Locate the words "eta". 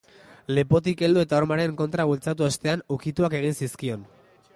1.25-1.35